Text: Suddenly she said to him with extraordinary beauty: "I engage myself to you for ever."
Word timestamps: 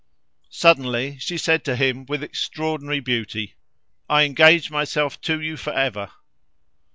Suddenly 0.49 1.19
she 1.19 1.37
said 1.37 1.63
to 1.65 1.75
him 1.75 2.07
with 2.07 2.23
extraordinary 2.23 2.99
beauty: 2.99 3.53
"I 4.09 4.23
engage 4.23 4.71
myself 4.71 5.21
to 5.21 5.39
you 5.39 5.57
for 5.57 5.73
ever." 5.75 6.09